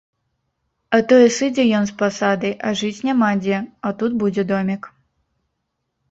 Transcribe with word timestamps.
А 0.97 0.99
тое 1.09 1.25
сыдзе 1.33 1.65
ён 1.79 1.83
з 1.89 1.93
пасады, 1.99 2.49
а 2.69 2.71
жыць 2.79 3.03
няма 3.09 3.29
дзе, 3.43 3.59
а 3.89 3.91
тут 3.99 4.11
будзе 4.23 4.43
домік. 4.53 4.89